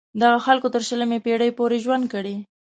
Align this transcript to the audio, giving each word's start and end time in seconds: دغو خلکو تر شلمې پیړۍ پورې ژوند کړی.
دغو 0.21 0.39
خلکو 0.47 0.67
تر 0.75 0.81
شلمې 0.89 1.19
پیړۍ 1.25 1.49
پورې 1.57 1.77
ژوند 1.85 2.03
کړی. 2.13 2.35